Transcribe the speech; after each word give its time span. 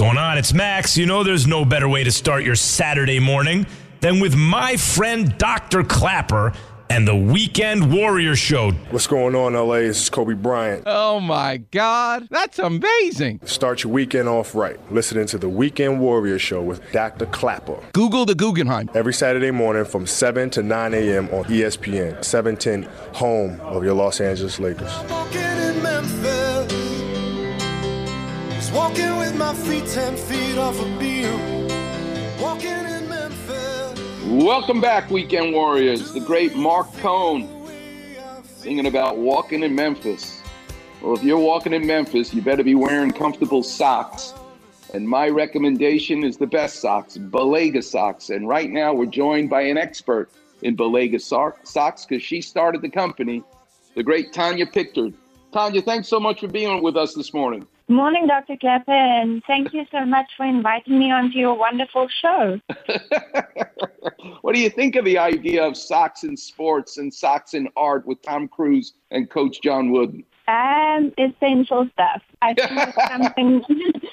going 0.00 0.16
on? 0.16 0.38
It's 0.38 0.54
Max. 0.54 0.96
You 0.96 1.04
know 1.04 1.22
there's 1.22 1.46
no 1.46 1.62
better 1.62 1.86
way 1.86 2.02
to 2.04 2.10
start 2.10 2.42
your 2.42 2.54
Saturday 2.54 3.20
morning 3.20 3.66
than 4.00 4.18
with 4.18 4.34
my 4.34 4.78
friend 4.78 5.36
Dr. 5.36 5.84
Clapper 5.84 6.54
and 6.88 7.06
the 7.06 7.14
Weekend 7.14 7.92
Warrior 7.92 8.34
Show. 8.34 8.70
What's 8.88 9.06
going 9.06 9.34
on, 9.34 9.52
LA? 9.52 9.80
This 9.80 10.04
is 10.04 10.08
Kobe 10.08 10.32
Bryant. 10.32 10.84
Oh 10.86 11.20
my 11.20 11.58
God, 11.58 12.26
that's 12.30 12.58
amazing. 12.58 13.40
Start 13.44 13.84
your 13.84 13.92
weekend 13.92 14.26
off 14.26 14.54
right. 14.54 14.78
Listening 14.90 15.26
to 15.26 15.36
the 15.36 15.50
Weekend 15.50 16.00
Warrior 16.00 16.38
Show 16.38 16.62
with 16.62 16.80
Dr. 16.92 17.26
Clapper. 17.26 17.78
Google 17.92 18.24
the 18.24 18.34
Guggenheim. 18.34 18.88
Every 18.94 19.12
Saturday 19.12 19.50
morning 19.50 19.84
from 19.84 20.06
7 20.06 20.48
to 20.48 20.62
9 20.62 20.94
a.m. 20.94 21.28
on 21.28 21.44
ESPN, 21.44 22.24
710, 22.24 22.84
home 23.12 23.60
of 23.60 23.84
your 23.84 23.92
Los 23.92 24.18
Angeles 24.22 24.58
Lakers. 24.58 24.90
Walking 28.72 29.16
with 29.16 29.36
my 29.36 29.52
feet 29.52 29.84
ten 29.86 30.16
feet 30.16 30.56
off 30.56 30.80
a 30.80 30.84
beam. 30.96 31.66
Walking 32.40 32.70
in 32.70 33.08
Memphis. 33.08 34.24
Welcome 34.26 34.80
back, 34.80 35.10
Weekend 35.10 35.52
Warriors. 35.52 36.12
The 36.12 36.20
great 36.20 36.54
Marc 36.54 36.86
Cohn 36.98 37.48
singing 38.44 38.86
about 38.86 39.18
walking 39.18 39.64
in 39.64 39.74
Memphis. 39.74 40.40
Well, 41.02 41.16
if 41.16 41.24
you're 41.24 41.36
walking 41.36 41.72
in 41.72 41.84
Memphis, 41.84 42.32
you 42.32 42.42
better 42.42 42.62
be 42.62 42.76
wearing 42.76 43.10
comfortable 43.10 43.64
socks. 43.64 44.34
And 44.94 45.08
my 45.08 45.28
recommendation 45.28 46.22
is 46.22 46.36
the 46.36 46.46
best 46.46 46.76
socks, 46.80 47.18
Balega 47.18 47.82
socks. 47.82 48.30
And 48.30 48.46
right 48.46 48.70
now, 48.70 48.94
we're 48.94 49.06
joined 49.06 49.50
by 49.50 49.62
an 49.62 49.78
expert 49.78 50.30
in 50.62 50.76
Balega 50.76 51.20
socks 51.20 52.06
because 52.06 52.22
she 52.22 52.40
started 52.40 52.82
the 52.82 52.90
company, 52.90 53.42
the 53.96 54.04
great 54.04 54.32
Tanya 54.32 54.66
Pickard. 54.66 55.12
Tanya, 55.52 55.82
thanks 55.82 56.06
so 56.06 56.20
much 56.20 56.38
for 56.38 56.46
being 56.46 56.84
with 56.84 56.96
us 56.96 57.14
this 57.14 57.34
morning. 57.34 57.66
Morning, 57.90 58.28
Dr. 58.28 58.56
Clapper, 58.56 58.92
and 58.92 59.42
thank 59.48 59.74
you 59.74 59.84
so 59.90 60.06
much 60.06 60.30
for 60.36 60.46
inviting 60.46 60.96
me 60.96 61.10
onto 61.10 61.36
your 61.36 61.54
wonderful 61.54 62.06
show. 62.22 62.60
what 64.42 64.54
do 64.54 64.60
you 64.60 64.70
think 64.70 64.94
of 64.94 65.04
the 65.04 65.18
idea 65.18 65.66
of 65.66 65.76
socks 65.76 66.22
in 66.22 66.36
sports 66.36 66.98
and 66.98 67.12
socks 67.12 67.52
in 67.52 67.68
art 67.76 68.06
with 68.06 68.22
Tom 68.22 68.46
Cruise 68.46 68.92
and 69.10 69.28
Coach 69.28 69.60
John 69.60 69.90
Wooden? 69.90 70.22
Um, 70.46 71.12
essential 71.18 71.88
stuff. 71.94 72.22
I 72.40 72.54
think 72.54 72.70
it's 72.70 73.08
something 73.10 73.64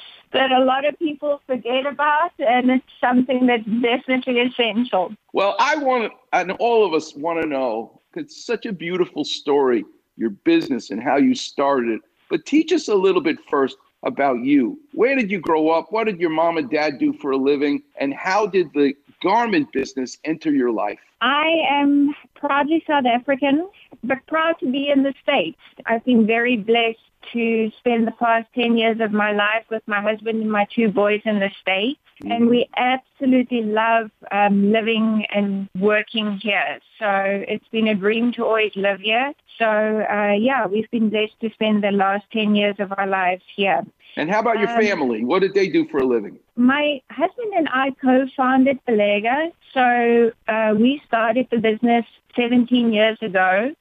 that 0.33 0.51
a 0.51 0.63
lot 0.63 0.83
of 0.83 0.97
people 0.97 1.39
forget 1.45 1.85
about, 1.85 2.31
and 2.39 2.71
it's 2.71 2.85
something 2.99 3.45
that's 3.45 3.63
definitely 3.63 4.39
essential. 4.39 5.13
Well, 5.33 5.55
I 5.59 5.75
want, 5.75 6.13
and 6.33 6.51
all 6.53 6.83
of 6.83 6.95
us 6.95 7.15
want 7.15 7.43
to 7.43 7.47
know, 7.47 8.01
it's 8.15 8.43
such 8.43 8.65
a 8.65 8.73
beautiful 8.73 9.23
story, 9.23 9.85
your 10.15 10.31
business 10.31 10.89
and 10.89 10.99
how 10.99 11.17
you 11.17 11.35
started 11.35 11.89
it. 11.89 12.01
But 12.29 12.45
teach 12.45 12.73
us 12.73 12.87
a 12.89 12.95
little 12.95 13.21
bit 13.21 13.37
first 13.49 13.77
about 14.03 14.39
you. 14.43 14.79
Where 14.93 15.15
did 15.15 15.31
you 15.31 15.39
grow 15.39 15.69
up? 15.69 15.87
What 15.91 16.05
did 16.05 16.19
your 16.19 16.29
mom 16.31 16.57
and 16.57 16.69
dad 16.69 16.99
do 16.99 17.13
for 17.13 17.31
a 17.31 17.37
living? 17.37 17.83
And 17.99 18.13
how 18.13 18.47
did 18.47 18.73
the 18.73 18.93
garment 19.23 19.71
business 19.73 20.17
enter 20.25 20.51
your 20.51 20.71
life? 20.71 20.99
I 21.21 21.47
am 21.71 22.15
proudly 22.39 22.83
South 22.87 23.05
African, 23.05 23.69
but 24.03 24.25
proud 24.27 24.55
to 24.59 24.71
be 24.71 24.89
in 24.89 25.03
the 25.03 25.13
States. 25.21 25.57
I've 25.85 26.05
been 26.05 26.25
very 26.25 26.57
blessed 26.57 26.99
to 27.33 27.71
spend 27.79 28.07
the 28.07 28.11
past 28.11 28.47
10 28.55 28.77
years 28.77 28.99
of 29.01 29.11
my 29.11 29.31
life 29.31 29.65
with 29.69 29.83
my 29.85 30.01
husband 30.01 30.41
and 30.41 30.51
my 30.51 30.65
two 30.73 30.89
boys 30.89 31.21
in 31.25 31.39
the 31.39 31.49
States. 31.61 31.99
And 32.23 32.49
we 32.49 32.67
absolutely 32.75 33.61
love 33.61 34.09
um, 34.31 34.71
living 34.71 35.25
and 35.33 35.69
working 35.79 36.39
here. 36.41 36.79
So 36.97 37.07
it's 37.47 37.67
been 37.67 37.87
a 37.87 37.95
dream 37.95 38.31
to 38.33 38.45
always 38.45 38.71
live 38.75 39.01
here. 39.01 39.33
So 39.59 39.65
uh, 39.65 40.33
yeah, 40.33 40.65
we've 40.65 40.89
been 40.89 41.09
blessed 41.09 41.39
to 41.41 41.51
spend 41.51 41.83
the 41.83 41.91
last 41.91 42.25
10 42.31 42.55
years 42.55 42.75
of 42.79 42.91
our 42.97 43.05
lives 43.05 43.43
here. 43.55 43.85
And 44.17 44.29
how 44.31 44.39
about 44.39 44.59
your 44.59 44.69
Um, 44.69 44.81
family? 44.81 45.23
What 45.23 45.39
did 45.41 45.53
they 45.53 45.69
do 45.69 45.85
for 45.91 45.99
a 45.99 46.05
living? 46.05 46.39
My 46.55 46.99
husband 47.11 47.53
and 47.55 47.69
I 47.71 47.91
co-founded 48.01 48.79
Balega. 48.87 49.51
So 49.73 50.31
uh, 50.47 50.73
we 50.75 51.01
started 51.07 51.47
the 51.51 51.59
business 51.59 52.05
17 52.35 52.91
years 52.93 53.17
ago 53.21 53.73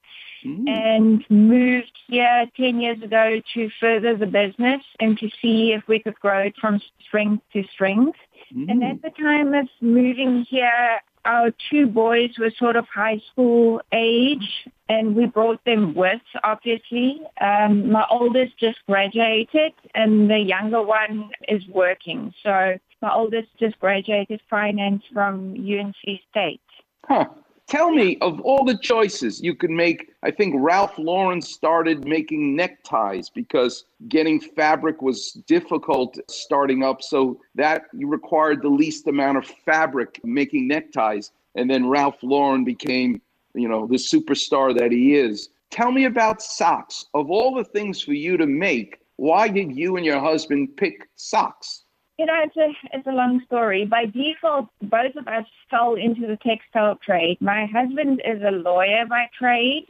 Mm. 0.45 0.69
and 0.69 1.25
moved 1.31 1.91
here 2.07 2.45
10 2.55 2.79
years 2.79 3.01
ago 3.01 3.41
to 3.55 3.69
further 3.79 4.15
the 4.15 4.27
business 4.27 4.83
and 4.99 5.17
to 5.17 5.27
see 5.41 5.73
if 5.73 5.87
we 5.87 5.97
could 5.99 6.17
grow 6.19 6.39
it 6.49 6.55
from 6.61 6.79
strength 7.05 7.43
to 7.53 7.63
strength. 7.63 8.19
And 8.51 8.81
Mm. 8.83 8.91
at 8.91 9.01
the 9.01 9.09
time 9.09 9.55
of 9.55 9.67
moving 9.81 10.43
here, 10.43 11.01
our 11.27 11.51
two 11.69 11.87
boys 11.87 12.31
were 12.39 12.51
sort 12.57 12.77
of 12.77 12.85
high 12.87 13.21
school 13.31 13.81
age 13.91 14.65
and 14.89 15.15
we 15.15 15.25
brought 15.25 15.63
them 15.65 15.93
with, 15.93 16.21
obviously. 16.43 17.21
Um, 17.41 17.91
my 17.91 18.05
oldest 18.09 18.57
just 18.57 18.79
graduated 18.87 19.73
and 19.93 20.29
the 20.29 20.39
younger 20.39 20.81
one 20.81 21.29
is 21.47 21.61
working. 21.67 22.33
So 22.43 22.77
my 23.01 23.13
oldest 23.13 23.49
just 23.59 23.77
graduated 23.79 24.39
finance 24.49 25.03
from 25.13 25.53
UNC 25.53 26.19
State. 26.31 26.61
Huh. 27.05 27.25
Tell 27.67 27.91
me 27.91 28.17
of 28.21 28.39
all 28.41 28.63
the 28.63 28.77
choices 28.77 29.41
you 29.41 29.53
could 29.53 29.71
make. 29.71 30.13
I 30.23 30.31
think 30.31 30.55
Ralph 30.57 30.97
Lauren 30.97 31.41
started 31.41 32.07
making 32.07 32.55
neckties 32.55 33.29
because 33.29 33.83
getting 34.07 34.39
fabric 34.39 35.01
was 35.01 35.33
difficult 35.47 36.17
starting 36.29 36.81
up. 36.81 37.01
So 37.01 37.41
that 37.55 37.83
you 37.91 38.07
required 38.07 38.61
the 38.61 38.69
least 38.69 39.05
amount 39.07 39.37
of 39.37 39.45
fabric 39.65 40.21
making 40.23 40.69
neckties. 40.69 41.31
And 41.55 41.69
then 41.69 41.89
Ralph 41.89 42.23
Lauren 42.23 42.63
became, 42.63 43.21
you 43.53 43.67
know, 43.67 43.85
the 43.85 43.95
superstar 43.95 44.77
that 44.77 44.93
he 44.93 45.15
is. 45.15 45.49
Tell 45.69 45.91
me 45.91 46.05
about 46.05 46.41
socks. 46.41 47.07
Of 47.13 47.29
all 47.29 47.53
the 47.53 47.65
things 47.65 48.01
for 48.01 48.13
you 48.13 48.37
to 48.37 48.47
make, 48.47 49.01
why 49.17 49.49
did 49.49 49.75
you 49.75 49.97
and 49.97 50.05
your 50.05 50.21
husband 50.21 50.77
pick 50.77 51.09
socks? 51.17 51.83
You 52.17 52.25
know, 52.25 52.33
it's 52.43 52.57
a 52.57 52.69
it's 52.93 53.07
a 53.07 53.11
long 53.11 53.41
story. 53.45 53.85
By 53.85 54.05
default, 54.05 54.69
both 54.81 55.15
of 55.15 55.27
us 55.27 55.45
fell 55.69 55.93
into 55.93 56.25
the 56.25 56.37
textile 56.37 56.95
trade. 56.95 57.37
My 57.41 57.67
husband 57.67 58.21
is 58.25 58.41
a 58.41 58.51
lawyer 58.51 59.05
by 59.07 59.29
trade, 59.37 59.85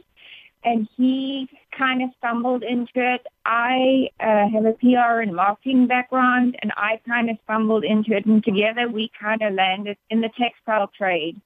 and 0.62 0.86
he 0.96 1.48
kind 1.76 2.02
of 2.02 2.10
stumbled 2.18 2.62
into 2.62 2.90
it. 2.96 3.26
I 3.46 4.10
uh, 4.20 4.48
have 4.52 4.66
a 4.66 4.74
PR 4.74 5.22
and 5.22 5.34
marketing 5.34 5.86
background, 5.86 6.58
and 6.60 6.70
I 6.76 7.00
kind 7.08 7.30
of 7.30 7.38
stumbled 7.44 7.84
into 7.84 8.12
it, 8.14 8.26
and 8.26 8.44
together 8.44 8.88
we 8.88 9.10
kind 9.18 9.40
of 9.40 9.54
landed 9.54 9.96
in 10.10 10.20
the 10.20 10.30
textile 10.38 10.90
trade. 10.98 11.40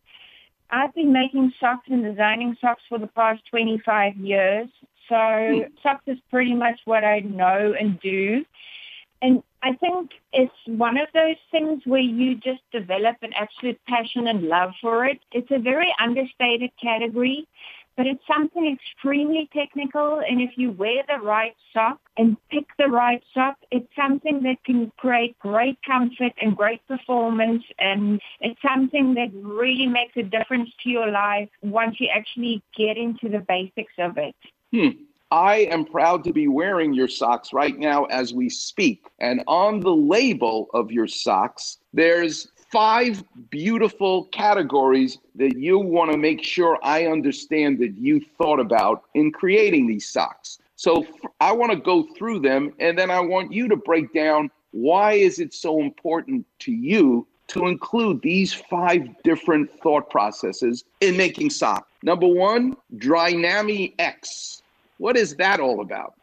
I've 0.71 0.95
been 0.95 1.13
making 1.13 1.53
socks 1.61 1.87
and 1.91 2.03
designing 2.03 2.57
socks 2.61 2.83
for 2.89 2.99
the 2.99 3.07
past 3.07 3.43
25 3.51 4.17
years. 4.17 4.69
So 5.09 5.67
socks 5.83 6.05
is 6.07 6.19
pretty 6.31 6.55
much 6.55 6.81
what 6.87 7.05
I 7.05 7.21
know 7.21 7.75
and 7.79 8.01
do. 8.01 8.45
And 9.21 9.43
I 9.63 9.75
think 9.75 10.11
it's 10.33 10.53
one 10.67 10.99
of 10.99 11.07
those 11.15 11.37
things 11.53 11.83
where 11.85 12.01
you 12.01 12.35
just 12.35 12.63
develop 12.73 13.17
an 13.23 13.33
absolute 13.35 13.81
passion 13.89 14.27
and 14.27 14.49
love 14.49 14.73
for 14.81 15.07
it. 15.07 15.21
It's 15.31 15.51
a 15.53 15.59
very 15.59 15.95
understated 16.01 16.71
category, 16.83 17.47
but 17.97 18.07
it's 18.07 18.27
something 18.27 18.67
extremely 18.67 19.49
technical. 19.53 20.19
And 20.19 20.41
if 20.41 20.51
you 20.57 20.73
wear 20.73 21.05
the 21.07 21.23
right 21.23 21.55
sock 21.73 22.01
and 22.17 22.37
pick 22.51 22.65
the 22.77 22.89
right 22.89 23.23
sock, 23.33 23.57
it's 23.71 23.89
something 23.95 24.43
that 24.43 24.65
can 24.65 24.91
create 24.97 25.39
great 25.39 25.79
comfort 25.87 26.33
and 26.41 26.57
great 26.57 26.85
performance. 26.89 27.63
And 27.79 28.21
it's 28.41 28.61
something 28.63 29.15
that 29.15 29.31
really 29.33 29.87
makes 29.87 30.17
a 30.17 30.25
difference 30.25 30.71
to 30.83 30.91
your 30.91 31.09
life 31.09 31.51
once 31.63 32.01
you 32.01 32.09
actually 32.13 32.65
get 32.77 32.97
into 32.97 33.29
the 33.29 33.45
basics 33.47 33.93
of 33.99 34.19
it. 34.19 34.35
Hmm. 34.73 35.05
I 35.33 35.61
am 35.71 35.87
proud 35.87 36.25
to 36.25 36.33
be 36.35 36.47
wearing 36.47 36.93
your 36.93 37.09
socks 37.09 37.55
right 37.55 37.79
now 37.79 38.05
as 38.05 38.35
we 38.35 38.51
speak. 38.51 39.07
And 39.19 39.43
on 39.47 39.81
the 39.81 39.95
label 39.95 40.69
of 40.75 40.93
your 40.93 41.09
socks, 41.09 41.79
there's 41.95 42.49
five 42.71 43.25
beautiful 43.49 44.25
categories 44.27 45.17
that 45.37 45.57
you 45.57 45.79
want 45.79 46.13
to 46.13 46.19
make 46.19 46.45
sure 46.45 46.79
I 46.83 47.07
understand 47.07 47.79
that 47.79 47.97
you 47.97 48.21
thought 48.37 48.61
about 48.61 49.05
in 49.15 49.33
creating 49.33 49.87
these 49.87 50.07
socks. 50.07 50.59
So 50.77 51.07
I 51.41 51.53
want 51.53 51.73
to 51.73 51.79
go 51.79 52.07
through 52.15 52.41
them 52.41 52.75
and 52.79 52.99
then 52.99 53.11
I 53.11 53.21
want 53.21 53.55
you 53.55 53.69
to 53.69 53.77
break 53.77 54.13
down 54.13 54.51
why 54.73 55.15
is 55.15 55.39
it 55.39 55.55
so 55.55 55.81
important 55.81 56.45
to 56.59 56.73
you 56.73 57.27
to 57.49 57.69
include 57.69 58.21
these 58.21 58.53
five 58.53 59.09
different 59.23 59.71
thought 59.81 60.11
processes 60.11 60.85
in 61.01 61.17
making 61.17 61.49
socks. 61.49 61.89
Number 62.03 62.27
one, 62.27 62.77
Drynamix. 62.97 64.62
What 64.99 65.17
is 65.17 65.37
that 65.37 65.61
all 65.61 65.81
about? 65.81 66.15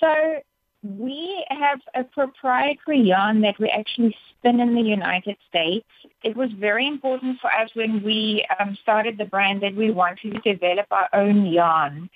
So 0.00 0.42
we 0.82 1.44
have 1.48 1.80
a 1.94 2.04
proprietary 2.04 3.00
yarn 3.00 3.40
that 3.42 3.58
we 3.58 3.68
actually 3.68 4.16
spin 4.30 4.58
in 4.60 4.74
the 4.74 4.82
United 4.82 5.36
States. 5.48 5.86
It 6.24 6.36
was 6.36 6.50
very 6.58 6.86
important 6.88 7.40
for 7.40 7.52
us 7.52 7.70
when 7.74 8.02
we 8.02 8.44
um, 8.58 8.76
started 8.82 9.16
the 9.16 9.24
brand 9.24 9.62
that 9.62 9.76
we 9.76 9.90
wanted 9.90 10.42
to 10.42 10.52
develop 10.52 10.86
our 10.90 11.08
own 11.12 11.46
yarn. 11.46 12.10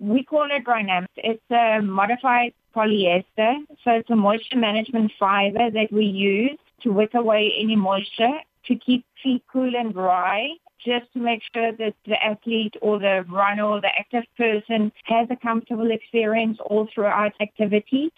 We 0.00 0.24
call 0.24 0.48
it 0.50 0.64
Dynamic. 0.64 1.10
It's 1.16 1.50
a 1.50 1.80
modified 1.82 2.54
polyester, 2.74 3.58
so 3.84 3.90
it's 3.92 4.10
a 4.10 4.16
moisture 4.16 4.58
management 4.58 5.12
fiber 5.18 5.70
that 5.70 5.92
we 5.92 6.04
use 6.04 6.58
to 6.82 6.92
wick 6.92 7.14
away 7.14 7.52
any 7.60 7.76
moisture 7.76 8.38
to 8.66 8.76
keep 8.76 9.04
feet 9.22 9.44
cool 9.52 9.76
and 9.76 9.92
dry 9.92 10.48
just 10.84 11.12
to 11.12 11.18
make 11.18 11.42
sure 11.54 11.72
that 11.72 11.94
the 12.06 12.22
athlete 12.22 12.74
or 12.80 12.98
the 12.98 13.24
runner 13.28 13.64
or 13.64 13.80
the 13.80 13.90
active 13.98 14.24
person 14.36 14.92
has 15.04 15.28
a 15.30 15.36
comfortable 15.36 15.90
experience 15.90 16.58
all 16.64 16.88
throughout 16.94 17.32
activity. 17.40 18.12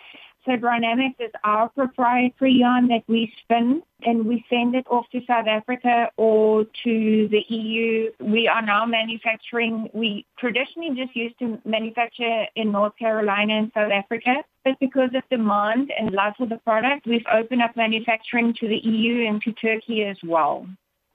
So 0.45 0.53
Drynamix 0.53 1.15
is 1.21 1.31
our 1.45 1.69
proprietary 1.69 2.55
yarn 2.55 2.89
that 2.89 3.05
we 3.07 3.33
spin 3.43 3.81
and 4.05 4.27
we 4.27 4.45
send 4.51 4.75
it 4.75 4.85
off 4.91 5.09
to 5.13 5.21
South 5.25 5.47
Africa 5.47 6.11
or 6.17 6.65
to 6.83 7.29
the 7.29 7.45
EU. 7.49 8.11
We 8.19 8.49
are 8.49 8.63
now 8.63 8.85
manufacturing, 8.85 9.89
we 9.93 10.27
traditionally 10.39 10.97
just 10.97 11.15
used 11.15 11.39
to 11.39 11.61
manufacture 11.65 12.47
in 12.57 12.73
North 12.73 12.97
Carolina 12.99 13.55
and 13.55 13.71
South 13.73 13.93
Africa, 13.93 14.43
but 14.65 14.75
because 14.81 15.11
of 15.15 15.23
demand 15.31 15.93
and 15.97 16.11
love 16.11 16.35
for 16.37 16.47
the 16.47 16.59
product, 16.59 17.07
we've 17.07 17.27
opened 17.33 17.63
up 17.63 17.77
manufacturing 17.77 18.53
to 18.55 18.67
the 18.67 18.79
EU 18.79 19.29
and 19.29 19.41
to 19.43 19.53
Turkey 19.53 20.03
as 20.03 20.17
well. 20.25 20.67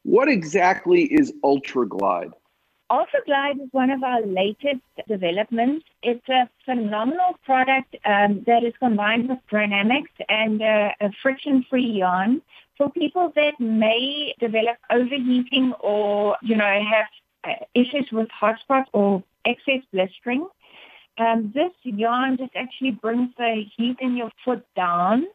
What 0.08 0.30
exactly 0.30 1.04
is 1.04 1.34
UltraGlide? 1.44 2.32
UltraGlide 2.90 3.62
is 3.62 3.68
one 3.74 3.90
of 3.90 4.04
our 4.04 4.22
latest 4.22 4.80
developments. 5.06 5.86
It's 6.02 6.30
a 6.30 6.50
phenomenal 6.64 7.38
product 7.44 7.94
um, 8.06 8.42
that 8.48 8.64
is 8.64 8.74
combined 8.80 9.28
with 9.28 9.40
Drynamix 9.52 10.06
and 10.30 10.62
uh, 10.62 10.92
a 11.02 11.12
friction-free 11.22 11.92
yarn 11.92 12.42
for 12.78 12.90
people 12.90 13.34
that 13.36 13.60
may 13.60 14.34
develop 14.40 14.78
overheating 14.90 15.74
or, 15.82 16.38
you 16.42 16.56
know, 16.56 16.82
have 16.90 17.08
uh, 17.44 17.66
issues 17.74 18.08
with 18.10 18.30
hotspots 18.30 18.86
or 18.94 19.22
excess 19.44 19.82
blistering. 19.92 20.48
Um, 21.18 21.52
this 21.54 21.74
yarn 21.84 22.38
just 22.38 22.56
actually 22.56 22.92
brings 22.92 23.32
the 23.38 23.66
heat 23.76 23.98
in 24.00 24.16
your 24.16 24.32
foot 24.46 24.66
down 24.74 25.28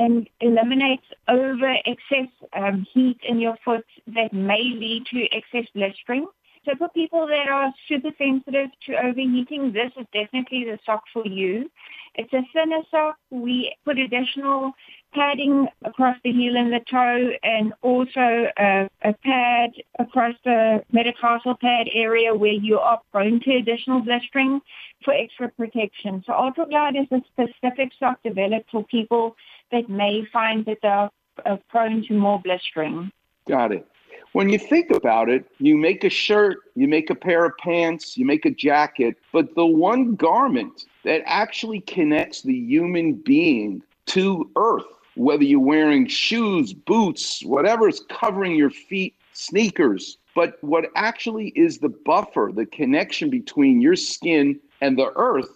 and 0.00 0.28
eliminates 0.40 1.04
over 1.28 1.74
excess 1.84 2.30
um, 2.54 2.86
heat 2.92 3.18
in 3.28 3.38
your 3.38 3.56
foot 3.64 3.84
that 4.06 4.32
may 4.32 4.62
lead 4.62 5.04
to 5.12 5.26
excess 5.30 5.68
blistering. 5.74 6.26
So 6.64 6.72
for 6.76 6.88
people 6.90 7.26
that 7.26 7.48
are 7.48 7.72
super 7.88 8.10
sensitive 8.18 8.68
to 8.86 8.92
overheating, 8.94 9.72
this 9.72 9.92
is 9.98 10.06
definitely 10.12 10.64
the 10.64 10.78
sock 10.84 11.02
for 11.12 11.26
you. 11.26 11.70
It's 12.14 12.32
a 12.32 12.42
thinner 12.52 12.82
sock. 12.90 13.16
We 13.30 13.74
put 13.84 13.98
additional 13.98 14.72
padding 15.14 15.66
across 15.84 16.16
the 16.22 16.32
heel 16.32 16.56
and 16.56 16.72
the 16.72 16.80
toe 16.90 17.30
and 17.42 17.72
also 17.82 18.46
a, 18.58 18.88
a 19.02 19.12
pad 19.24 19.70
across 19.98 20.34
the 20.44 20.84
metatarsal 20.92 21.56
pad 21.60 21.88
area 21.94 22.34
where 22.34 22.52
you 22.52 22.78
are 22.78 23.00
prone 23.10 23.40
to 23.40 23.56
additional 23.56 24.00
blistering 24.00 24.60
for 25.04 25.14
extra 25.14 25.48
protection. 25.48 26.22
So 26.26 26.32
UltraGlide 26.32 27.00
is 27.00 27.08
a 27.10 27.22
specific 27.32 27.90
sock 27.98 28.22
developed 28.22 28.70
for 28.70 28.84
people 28.84 29.34
that 29.72 29.88
may 29.88 30.24
find 30.32 30.64
that 30.66 30.78
they're 30.82 31.10
uh, 31.46 31.56
prone 31.68 32.04
to 32.06 32.14
more 32.14 32.40
blistering. 32.40 33.10
Got 33.48 33.72
it. 33.72 33.86
When 34.32 34.48
you 34.48 34.58
think 34.58 34.90
about 34.90 35.28
it, 35.28 35.44
you 35.58 35.76
make 35.76 36.04
a 36.04 36.08
shirt, 36.08 36.58
you 36.76 36.86
make 36.86 37.10
a 37.10 37.16
pair 37.16 37.44
of 37.44 37.56
pants, 37.58 38.16
you 38.16 38.24
make 38.24 38.46
a 38.46 38.50
jacket, 38.50 39.16
but 39.32 39.54
the 39.56 39.66
one 39.66 40.14
garment 40.14 40.84
that 41.04 41.22
actually 41.26 41.80
connects 41.80 42.42
the 42.42 42.54
human 42.54 43.14
being 43.14 43.82
to 44.06 44.48
earth, 44.54 44.84
whether 45.16 45.42
you're 45.42 45.58
wearing 45.58 46.06
shoes, 46.06 46.72
boots, 46.72 47.44
whatever's 47.44 48.00
covering 48.08 48.54
your 48.54 48.70
feet, 48.70 49.16
sneakers, 49.32 50.18
but 50.36 50.62
what 50.62 50.86
actually 50.94 51.48
is 51.56 51.78
the 51.78 51.88
buffer, 51.88 52.52
the 52.54 52.66
connection 52.66 53.30
between 53.30 53.80
your 53.80 53.96
skin 53.96 54.60
and 54.80 54.96
the 54.96 55.10
earth 55.16 55.50